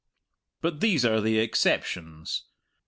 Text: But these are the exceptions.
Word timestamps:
But 0.61 0.79
these 0.79 1.05
are 1.05 1.21
the 1.21 1.37
exceptions. 1.37 2.45